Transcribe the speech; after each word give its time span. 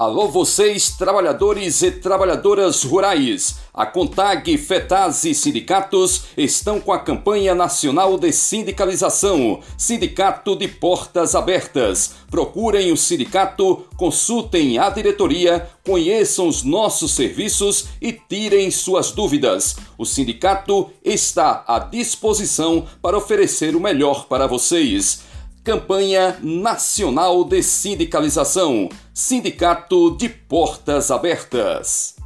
Alô 0.00 0.28
vocês, 0.28 0.90
trabalhadores 0.90 1.82
e 1.82 1.90
trabalhadoras 1.90 2.84
rurais. 2.84 3.56
A 3.74 3.84
CONTAG, 3.84 4.56
FETAS 4.56 5.24
e 5.24 5.34
sindicatos 5.34 6.26
estão 6.36 6.80
com 6.80 6.92
a 6.92 7.00
campanha 7.00 7.52
nacional 7.52 8.16
de 8.16 8.30
sindicalização. 8.30 9.58
Sindicato 9.76 10.54
de 10.54 10.68
Portas 10.68 11.34
Abertas. 11.34 12.14
Procurem 12.30 12.92
o 12.92 12.96
sindicato, 12.96 13.86
consultem 13.96 14.78
a 14.78 14.88
diretoria, 14.88 15.68
conheçam 15.84 16.46
os 16.46 16.62
nossos 16.62 17.10
serviços 17.10 17.86
e 18.00 18.12
tirem 18.12 18.70
suas 18.70 19.10
dúvidas. 19.10 19.78
O 19.98 20.04
sindicato 20.04 20.90
está 21.04 21.64
à 21.66 21.80
disposição 21.80 22.86
para 23.02 23.18
oferecer 23.18 23.74
o 23.74 23.80
melhor 23.80 24.28
para 24.28 24.46
vocês. 24.46 25.26
Campanha 25.68 26.38
Nacional 26.42 27.44
de 27.44 27.62
Sindicalização. 27.62 28.88
Sindicato 29.12 30.16
de 30.16 30.26
Portas 30.26 31.10
Abertas. 31.10 32.16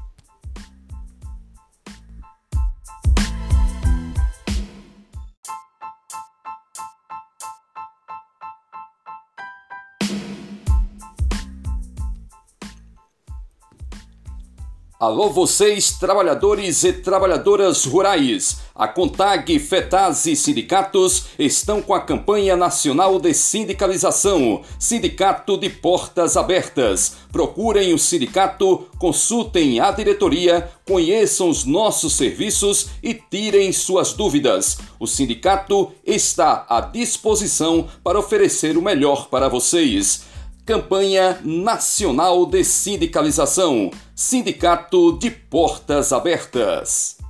Alô 15.01 15.30
vocês, 15.30 15.98
trabalhadores 15.98 16.84
e 16.84 16.93
trabalhadoras 16.93 17.84
rurais. 17.87 18.62
A 18.75 18.89
CONTAG, 18.89 19.59
FETAS 19.59 20.25
e 20.25 20.35
sindicatos 20.35 21.27
estão 21.39 21.83
com 21.83 21.93
a 21.93 22.01
campanha 22.01 22.57
nacional 22.57 23.21
de 23.21 23.35
sindicalização. 23.35 24.63
Sindicato 24.79 25.59
de 25.59 25.69
Portas 25.69 26.38
Abertas. 26.38 27.16
Procurem 27.30 27.93
o 27.93 27.99
sindicato, 27.99 28.87
consultem 28.99 29.79
a 29.79 29.91
diretoria, 29.91 30.71
conheçam 30.87 31.51
os 31.51 31.65
nossos 31.65 32.15
serviços 32.15 32.88
e 33.02 33.13
tirem 33.13 33.73
suas 33.73 34.15
dúvidas. 34.15 34.79
O 34.99 35.07
sindicato 35.07 35.93
está 36.07 36.65
à 36.66 36.80
disposição 36.80 37.87
para 38.02 38.18
oferecer 38.18 38.79
o 38.79 38.83
melhor 38.83 39.29
para 39.29 39.49
vocês. 39.49 40.24
Campanha 40.65 41.41
Nacional 41.45 42.46
de 42.46 42.65
Sindicalização. 42.65 43.91
Sindicato 44.15 45.18
de 45.18 45.30
Portas 45.30 46.13
Abertas. 46.13 47.21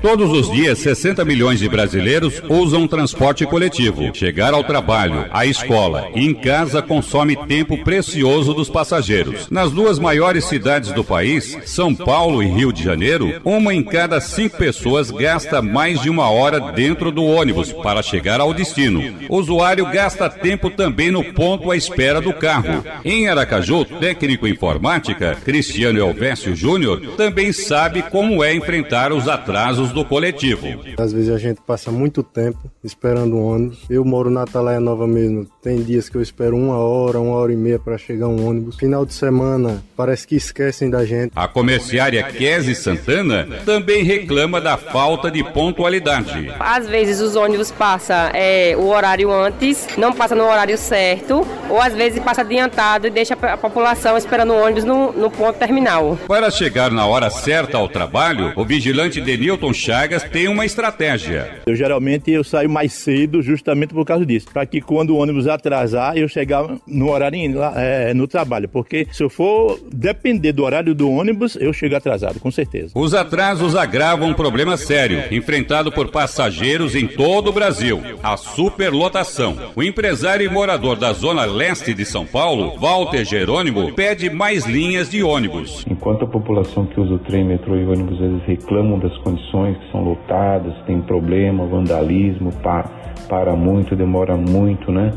Todos 0.00 0.30
os 0.30 0.50
dias, 0.50 0.78
60 0.78 1.24
milhões 1.24 1.58
de 1.58 1.68
brasileiros 1.68 2.40
usam 2.48 2.86
transporte 2.86 3.44
coletivo. 3.44 4.14
Chegar 4.14 4.54
ao 4.54 4.62
trabalho, 4.62 5.26
à 5.30 5.44
escola 5.44 6.08
e 6.14 6.24
em 6.24 6.32
casa 6.32 6.80
consome 6.80 7.34
tempo 7.34 7.76
precioso 7.82 8.54
dos 8.54 8.70
passageiros. 8.70 9.48
Nas 9.50 9.72
duas 9.72 9.98
maiores 9.98 10.44
cidades 10.44 10.92
do 10.92 11.02
país, 11.02 11.58
São 11.64 11.94
Paulo 11.94 12.42
e 12.42 12.46
Rio 12.46 12.72
de 12.72 12.84
Janeiro, 12.84 13.40
uma 13.44 13.74
em 13.74 13.82
cada 13.82 14.20
cinco 14.20 14.56
pessoas 14.56 15.10
gasta 15.10 15.60
mais 15.60 16.00
de 16.00 16.08
uma 16.08 16.30
hora 16.30 16.60
dentro 16.72 17.10
do 17.10 17.24
ônibus 17.24 17.72
para 17.72 18.02
chegar 18.02 18.40
ao 18.40 18.54
destino. 18.54 19.02
O 19.28 19.36
usuário 19.36 19.84
gasta 19.86 20.30
tempo 20.30 20.70
também 20.70 21.10
no 21.10 21.24
ponto 21.24 21.72
à 21.72 21.76
espera 21.76 22.20
do 22.20 22.32
carro. 22.32 22.84
Em 23.04 23.28
Aracaju, 23.28 23.84
técnico 23.84 24.46
informática, 24.46 25.36
Cristiano 25.44 25.98
Elvésio 25.98 26.54
Júnior, 26.54 27.00
também 27.16 27.52
sabe 27.52 28.02
como 28.02 28.44
é 28.44 28.54
enfrentar 28.54 29.12
os 29.12 29.26
atrasos 29.26 29.87
ônibus 29.88 29.92
do 29.92 30.04
coletivo. 30.04 30.66
Às 30.98 31.12
vezes 31.12 31.30
a 31.30 31.38
gente 31.38 31.60
passa 31.60 31.90
muito 31.90 32.22
tempo 32.22 32.58
esperando 32.82 33.36
o 33.36 33.46
ônibus. 33.46 33.78
Eu 33.88 34.04
moro 34.04 34.30
na 34.30 34.42
Atalaia 34.42 34.80
Nova 34.80 35.06
mesmo. 35.06 35.46
Tem 35.62 35.82
dias 35.82 36.08
que 36.08 36.16
eu 36.16 36.22
espero 36.22 36.56
uma 36.56 36.78
hora, 36.78 37.20
uma 37.20 37.36
hora 37.36 37.52
e 37.52 37.56
meia 37.56 37.78
para 37.78 37.98
chegar 37.98 38.28
um 38.28 38.46
ônibus. 38.46 38.76
Final 38.76 39.04
de 39.04 39.14
semana, 39.14 39.82
parece 39.96 40.26
que 40.26 40.36
esquecem 40.36 40.90
da 40.90 41.04
gente. 41.04 41.32
A 41.34 41.48
comerciária 41.48 42.22
Kese 42.22 42.74
Santana 42.74 43.46
também 43.64 44.02
reclama 44.02 44.60
da 44.60 44.76
falta 44.76 45.30
de 45.30 45.42
pontualidade. 45.42 46.52
Às 46.58 46.88
vezes 46.88 47.20
os 47.20 47.36
ônibus 47.36 47.70
passam 47.70 48.30
é, 48.32 48.74
o 48.76 48.88
horário 48.88 49.32
antes, 49.32 49.86
não 49.96 50.12
passa 50.12 50.34
no 50.34 50.44
horário 50.44 50.76
certo, 50.76 51.46
ou 51.68 51.80
às 51.80 51.94
vezes 51.94 52.22
passa 52.22 52.42
adiantado 52.42 53.06
e 53.06 53.10
deixa 53.10 53.34
a 53.34 53.56
população 53.56 54.16
esperando 54.16 54.52
o 54.52 54.62
ônibus 54.62 54.84
no, 54.84 55.12
no 55.12 55.30
ponto 55.30 55.58
terminal. 55.58 56.18
Para 56.26 56.50
chegar 56.50 56.90
na 56.90 57.06
hora 57.06 57.30
certa 57.30 57.76
ao 57.76 57.88
trabalho, 57.88 58.52
o 58.56 58.64
vigilante 58.64 59.20
Denilton 59.20 59.72
Chagas 59.78 60.24
tem 60.24 60.48
uma 60.48 60.66
estratégia. 60.66 61.60
Eu 61.64 61.76
geralmente 61.76 62.30
eu 62.32 62.42
saio 62.42 62.68
mais 62.68 62.92
cedo 62.92 63.40
justamente 63.40 63.94
por 63.94 64.04
causa 64.04 64.26
disso, 64.26 64.48
para 64.52 64.66
que 64.66 64.80
quando 64.80 65.10
o 65.10 65.16
ônibus 65.16 65.46
atrasar 65.46 66.16
eu 66.16 66.28
chegar 66.28 66.66
no 66.86 67.10
horário 67.10 67.38
é, 67.76 68.12
no 68.12 68.26
trabalho, 68.26 68.68
porque 68.68 69.06
se 69.12 69.22
eu 69.22 69.30
for 69.30 69.78
depender 69.92 70.52
do 70.52 70.64
horário 70.64 70.94
do 70.94 71.10
ônibus 71.10 71.56
eu 71.56 71.72
chego 71.72 71.94
atrasado, 71.94 72.40
com 72.40 72.50
certeza. 72.50 72.92
Os 72.94 73.14
atrasos 73.14 73.76
agravam 73.76 74.28
um 74.28 74.34
problema 74.34 74.76
sério 74.76 75.22
enfrentado 75.30 75.92
por 75.92 76.08
passageiros 76.08 76.96
em 76.96 77.06
todo 77.06 77.50
o 77.50 77.52
Brasil: 77.52 78.02
a 78.22 78.36
superlotação. 78.36 79.56
O 79.76 79.82
empresário 79.82 80.44
e 80.44 80.48
morador 80.48 80.96
da 80.96 81.12
zona 81.12 81.44
leste 81.44 81.94
de 81.94 82.04
São 82.04 82.26
Paulo, 82.26 82.76
Walter 82.78 83.24
Jerônimo, 83.24 83.92
pede 83.92 84.28
mais 84.28 84.66
linhas 84.66 85.08
de 85.08 85.22
ônibus. 85.22 85.84
Enquanto 85.88 86.24
a 86.24 86.28
população 86.28 86.86
que 86.86 87.00
usa 87.00 87.14
o 87.14 87.18
trem, 87.20 87.44
metrô 87.44 87.76
e 87.76 87.84
ônibus 87.84 88.20
eles 88.20 88.42
reclamam 88.44 88.98
das 88.98 89.16
condições 89.18 89.67
que 89.74 89.90
são 89.90 90.02
lotadas, 90.02 90.74
tem 90.86 91.00
problema, 91.00 91.66
vandalismo, 91.66 92.52
para, 92.62 92.88
para 93.28 93.56
muito, 93.56 93.96
demora 93.96 94.36
muito, 94.36 94.90
né? 94.92 95.12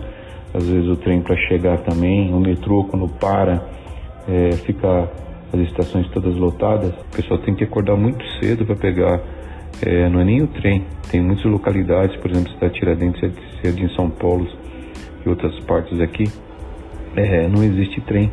Às 0.54 0.68
vezes 0.68 0.90
o 0.90 0.96
trem 0.98 1.22
para 1.22 1.36
chegar 1.48 1.78
também, 1.80 2.34
o 2.34 2.40
metrô 2.40 2.84
quando 2.86 3.08
para, 3.08 3.64
é, 4.28 4.52
fica 4.66 5.10
as 5.54 5.60
estações 5.62 6.08
todas 6.10 6.36
lotadas, 6.36 6.92
o 6.92 7.16
pessoal 7.16 7.40
tem 7.40 7.56
que 7.56 7.64
acordar 7.64 7.96
muito 7.96 8.24
cedo 8.40 8.66
para 8.66 8.76
pegar, 8.76 9.20
é, 9.86 10.10
não 10.10 10.20
é 10.20 10.24
nem 10.24 10.42
o 10.42 10.48
trem, 10.48 10.86
tem 11.10 11.22
muitas 11.22 11.46
localidades, 11.46 12.16
por 12.18 12.32
exemplo, 12.32 12.52
cidade 12.54 12.74
Tiradentes, 12.74 13.34
sede 13.62 13.84
em 13.84 13.90
São 13.90 14.10
Paulo 14.10 14.48
e 15.26 15.30
outras 15.30 15.58
partes 15.62 16.00
aqui, 16.00 16.26
é, 17.16 17.48
não 17.48 17.64
existe 17.64 18.02
trem, 18.02 18.32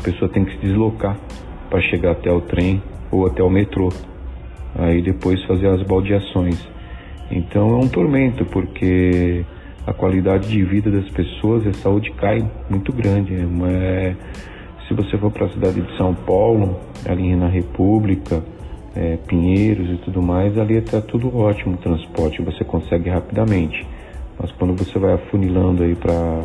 a 0.00 0.02
pessoa 0.04 0.30
tem 0.30 0.44
que 0.44 0.52
se 0.52 0.58
deslocar 0.58 1.16
para 1.70 1.80
chegar 1.80 2.12
até 2.12 2.30
o 2.30 2.40
trem 2.40 2.82
ou 3.10 3.26
até 3.26 3.42
o 3.42 3.50
metrô 3.50 3.90
aí 4.76 5.02
depois 5.02 5.42
fazer 5.44 5.68
as 5.68 5.82
baldeações. 5.82 6.58
Então 7.30 7.70
é 7.70 7.84
um 7.84 7.88
tormento, 7.88 8.44
porque 8.44 9.44
a 9.86 9.92
qualidade 9.92 10.48
de 10.48 10.62
vida 10.64 10.90
das 10.90 11.08
pessoas, 11.10 11.66
a 11.66 11.72
saúde 11.74 12.10
cai 12.12 12.44
muito 12.68 12.92
grande. 12.92 13.34
É, 13.34 14.14
se 14.86 14.94
você 14.94 15.16
for 15.16 15.30
para 15.30 15.46
a 15.46 15.50
cidade 15.50 15.80
de 15.80 15.96
São 15.96 16.14
Paulo, 16.14 16.78
ali 17.06 17.34
na 17.34 17.48
República, 17.48 18.42
é, 18.94 19.16
Pinheiros 19.26 19.90
e 19.90 19.96
tudo 20.04 20.22
mais, 20.22 20.56
ali 20.58 20.76
está 20.76 21.00
tudo 21.00 21.36
ótimo 21.36 21.74
o 21.74 21.78
transporte, 21.78 22.42
você 22.42 22.64
consegue 22.64 23.10
rapidamente. 23.10 23.86
Mas 24.38 24.50
quando 24.52 24.74
você 24.76 24.98
vai 24.98 25.14
afunilando 25.14 25.82
aí 25.82 25.94
para 25.94 26.44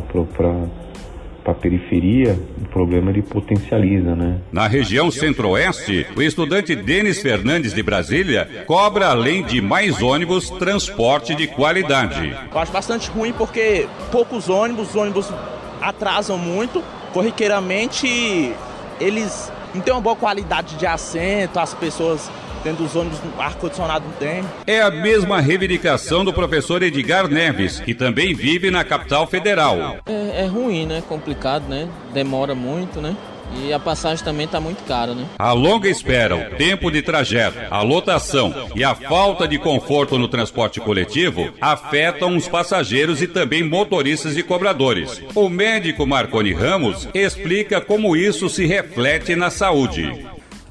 para 1.42 1.52
a 1.52 1.54
periferia, 1.54 2.38
o 2.60 2.68
problema 2.68 3.10
ele 3.10 3.22
potencializa, 3.22 4.14
né? 4.14 4.38
Na 4.52 4.66
região 4.66 5.10
centro-oeste, 5.10 6.06
o 6.16 6.22
estudante 6.22 6.74
Denis 6.76 7.20
Fernandes 7.20 7.74
de 7.74 7.82
Brasília 7.82 8.64
cobra, 8.66 9.08
além 9.08 9.42
de 9.44 9.60
mais 9.60 10.00
ônibus, 10.02 10.50
transporte 10.50 11.34
de 11.34 11.46
qualidade. 11.46 12.36
Eu 12.52 12.58
acho 12.58 12.72
bastante 12.72 13.10
ruim 13.10 13.32
porque 13.32 13.86
poucos 14.10 14.48
ônibus, 14.48 14.90
os 14.90 14.96
ônibus 14.96 15.32
atrasam 15.80 16.36
muito, 16.36 16.82
corriqueiramente 17.12 18.52
eles 19.00 19.50
não 19.74 19.80
têm 19.80 19.94
uma 19.94 20.00
boa 20.00 20.16
qualidade 20.16 20.76
de 20.76 20.86
assento, 20.86 21.58
as 21.58 21.72
pessoas 21.74 22.30
dentro 22.62 22.84
dos 22.84 22.94
ônibus, 22.96 23.18
ar-condicionado 23.38 24.04
não 24.04 24.12
tem. 24.14 24.44
É 24.66 24.80
a 24.80 24.90
mesma 24.90 25.40
reivindicação 25.40 26.24
do 26.24 26.32
professor 26.32 26.82
Edgar 26.82 27.28
Neves, 27.28 27.80
que 27.80 27.94
também 27.94 28.34
vive 28.34 28.70
na 28.70 28.84
capital 28.84 29.26
federal. 29.26 29.98
É, 30.06 30.42
é 30.42 30.46
ruim, 30.46 30.86
né? 30.86 31.02
Complicado, 31.08 31.68
né? 31.68 31.88
Demora 32.12 32.54
muito, 32.54 33.00
né? 33.00 33.16
E 33.56 33.72
a 33.72 33.78
passagem 33.78 34.24
também 34.24 34.46
está 34.46 34.60
muito 34.60 34.84
cara, 34.84 35.14
né? 35.14 35.26
A 35.38 35.52
longa 35.52 35.88
espera, 35.88 36.36
o 36.36 36.56
tempo 36.56 36.90
de 36.90 37.02
trajeto, 37.02 37.58
a 37.70 37.82
lotação 37.82 38.54
e 38.74 38.84
a 38.84 38.94
falta 38.94 39.46
de 39.48 39.58
conforto 39.58 40.16
no 40.16 40.28
transporte 40.28 40.80
coletivo 40.80 41.52
afetam 41.60 42.36
os 42.36 42.46
passageiros 42.46 43.20
e 43.20 43.26
também 43.26 43.64
motoristas 43.64 44.36
e 44.36 44.42
cobradores. 44.42 45.20
O 45.34 45.48
médico 45.48 46.06
Marconi 46.06 46.52
Ramos 46.52 47.08
explica 47.12 47.80
como 47.80 48.16
isso 48.16 48.48
se 48.48 48.66
reflete 48.66 49.34
na 49.34 49.50
saúde. 49.50 50.24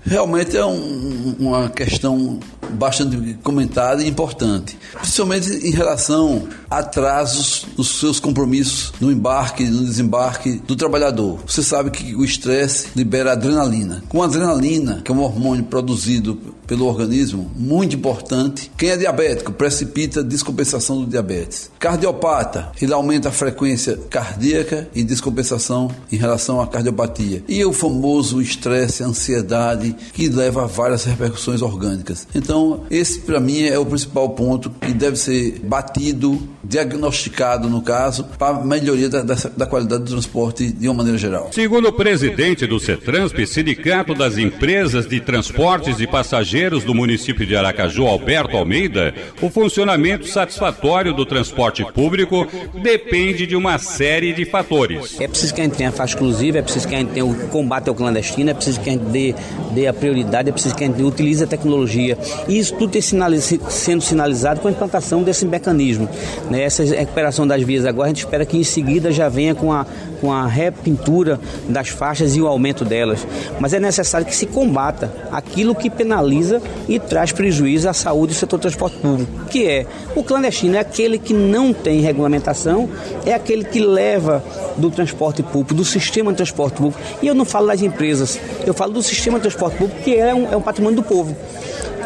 Realmente 0.05 0.55
é 0.55 0.65
um, 0.65 1.35
uma 1.39 1.69
questão 1.69 2.39
bastante 2.71 3.37
comentada 3.43 4.03
e 4.03 4.07
importante, 4.07 4.77
principalmente 4.93 5.49
em 5.49 5.71
relação 5.71 6.47
a 6.69 6.79
atrasos 6.79 7.65
nos 7.77 7.99
seus 7.99 8.19
compromissos 8.19 8.93
no 8.99 9.11
embarque, 9.11 9.63
no 9.65 9.83
desembarque 9.83 10.61
do 10.65 10.75
trabalhador. 10.75 11.39
Você 11.45 11.63
sabe 11.63 11.91
que 11.91 12.15
o 12.15 12.23
estresse 12.23 12.87
libera 12.95 13.33
adrenalina. 13.33 14.03
Com 14.07 14.23
adrenalina, 14.23 15.01
que 15.03 15.11
é 15.11 15.13
um 15.13 15.21
hormônio 15.21 15.65
produzido 15.65 16.39
pelo 16.69 16.85
organismo, 16.85 17.49
muito 17.55 17.95
importante. 17.95 18.71
Quem 18.77 18.91
é 18.91 18.95
diabético 18.95 19.51
precipita 19.51 20.23
descompensação 20.23 21.01
do 21.01 21.07
diabetes. 21.07 21.71
Cardiopata, 21.79 22.71
ele 22.79 22.93
aumenta 22.93 23.29
a 23.29 23.31
frequência 23.31 23.97
cardíaca 24.07 24.87
e 24.93 25.03
descompensação 25.03 25.89
em 26.11 26.15
relação 26.15 26.61
à 26.61 26.67
cardiopatia. 26.67 27.43
E 27.47 27.65
o 27.65 27.73
famoso 27.73 28.39
estresse, 28.39 29.03
ansiedade, 29.03 29.95
que 30.13 30.29
leva 30.29 30.65
a 30.65 30.67
várias 30.67 31.05
repercussões 31.05 31.63
orgânicas. 31.63 32.27
Então, 32.35 32.83
esse 32.91 33.21
para 33.21 33.39
mim 33.39 33.63
é 33.63 33.79
o 33.79 33.85
principal 33.85 34.29
ponto 34.29 34.69
que 34.69 34.93
deve 34.93 35.15
ser 35.15 35.59
batido, 35.63 36.39
diagnosticado 36.63 37.67
no 37.67 37.81
caso, 37.81 38.25
para 38.37 38.63
melhoria 38.63 39.09
da, 39.09 39.23
da, 39.23 39.35
da 39.57 39.65
qualidade 39.65 40.03
do 40.03 40.11
transporte 40.11 40.71
de 40.71 40.87
uma 40.87 40.97
maneira 40.97 41.17
geral. 41.17 41.49
Segundo 41.51 41.87
o 41.87 41.93
presidente 41.93 42.67
do 42.67 42.79
CETRANSP, 42.79 43.47
Sindicato 43.47 44.13
das 44.13 44.37
Empresas 44.37 45.07
de 45.07 45.19
Transportes 45.19 45.99
e 45.99 46.05
Passageiros 46.05 46.58
do 46.59 46.93
município 46.93 47.45
de 47.45 47.55
Aracaju, 47.55 48.05
Alberto 48.05 48.57
Almeida, 48.57 49.13
o 49.41 49.49
funcionamento 49.49 50.27
satisfatório 50.27 51.13
do 51.13 51.25
transporte 51.25 51.85
público 51.93 52.45
depende 52.73 53.47
de 53.47 53.55
uma 53.55 53.77
série 53.77 54.33
de 54.33 54.43
fatores. 54.43 55.19
É 55.21 55.27
preciso 55.27 55.53
que 55.53 55.61
a 55.61 55.63
gente 55.63 55.77
tenha 55.77 55.89
faixa 55.89 56.15
exclusiva, 56.15 56.57
é 56.57 56.61
preciso 56.61 56.85
que 56.85 56.95
a 56.95 56.97
gente 56.97 57.11
tenha 57.11 57.25
o 57.25 57.33
combate 57.47 57.87
ao 57.87 57.95
clandestino, 57.95 58.49
é 58.49 58.53
preciso 58.53 58.81
que 58.81 58.89
a 58.89 58.93
gente 58.93 59.05
dê, 59.05 59.33
dê 59.71 59.87
a 59.87 59.93
prioridade, 59.93 60.49
é 60.49 60.51
preciso 60.51 60.75
que 60.75 60.83
a 60.83 60.87
gente 60.87 61.01
utilize 61.01 61.41
a 61.41 61.47
tecnologia. 61.47 62.17
E 62.45 62.59
isso 62.59 62.75
tudo 62.75 62.91
tem 62.91 63.01
sendo 63.01 64.01
sinalizado 64.01 64.59
com 64.59 64.67
a 64.67 64.71
implantação 64.71 65.23
desse 65.23 65.45
mecanismo. 65.45 66.09
Né? 66.51 66.63
Essa 66.63 66.83
recuperação 66.83 67.47
das 67.47 67.63
vias 67.63 67.85
agora, 67.85 68.07
a 68.07 68.09
gente 68.09 68.25
espera 68.25 68.45
que 68.45 68.57
em 68.57 68.65
seguida 68.65 69.13
já 69.13 69.29
venha 69.29 69.55
com 69.55 69.71
a, 69.71 69.85
com 70.19 70.29
a 70.29 70.45
repintura 70.45 71.39
das 71.69 71.87
faixas 71.87 72.35
e 72.35 72.41
o 72.41 72.47
aumento 72.47 72.83
delas. 72.83 73.25
Mas 73.61 73.73
é 73.73 73.79
necessário 73.79 74.27
que 74.27 74.35
se 74.35 74.45
combata 74.45 75.09
aquilo 75.31 75.73
que 75.73 75.89
penaliza 75.89 76.48
e 76.87 76.99
traz 76.99 77.31
prejuízo 77.31 77.89
à 77.89 77.93
saúde 77.93 78.33
do 78.33 78.37
setor 78.37 78.59
transporte 78.59 78.97
público, 78.97 79.45
que 79.49 79.67
é 79.67 79.85
o 80.15 80.23
clandestino, 80.23 80.75
é 80.75 80.79
aquele 80.79 81.17
que 81.17 81.33
não 81.33 81.73
tem 81.73 82.01
regulamentação, 82.01 82.89
é 83.25 83.33
aquele 83.33 83.63
que 83.63 83.79
leva 83.79 84.43
do 84.77 84.89
transporte 84.89 85.43
público, 85.43 85.73
do 85.73 85.85
sistema 85.85 86.31
de 86.31 86.37
transporte 86.37 86.77
público. 86.77 86.99
E 87.21 87.27
eu 87.27 87.35
não 87.35 87.45
falo 87.45 87.67
das 87.67 87.81
empresas, 87.81 88.39
eu 88.65 88.73
falo 88.73 88.93
do 88.93 89.03
sistema 89.03 89.37
de 89.37 89.43
transporte 89.43 89.77
público, 89.77 90.01
que 90.01 90.15
é 90.15 90.33
um, 90.33 90.51
é 90.51 90.57
um 90.57 90.61
patrimônio 90.61 90.97
do 90.97 91.03
povo. 91.03 91.35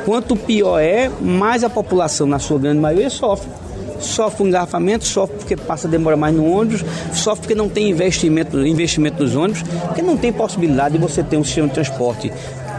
Quanto 0.06 0.36
pior 0.36 0.80
é, 0.80 1.10
mais 1.22 1.64
a 1.64 1.70
população, 1.70 2.28
na 2.28 2.40
sua 2.40 2.60
grande 2.60 2.80
maioria, 2.80 3.10
sofre 3.10 3.50
sofre 4.04 4.38
com 4.38 4.48
engarrafamento, 4.48 5.06
sofre 5.06 5.38
porque 5.38 5.56
passa 5.56 5.88
demora 5.88 6.16
mais 6.16 6.36
no 6.36 6.46
ônibus, 6.46 6.84
sofre 7.14 7.42
porque 7.42 7.56
não 7.56 7.70
tem 7.70 7.90
investimento, 7.90 8.60
investimento 8.66 9.24
nos 9.24 9.36
ônibus, 9.36 9.64
porque 9.88 10.02
não 10.02 10.18
tem 10.18 10.32
possibilidade 10.32 10.98
de 10.98 11.00
você 11.00 11.24
ter 11.24 11.38
um 11.38 11.44
sistema 11.44 11.68
de 11.68 11.74
transporte 11.74 12.32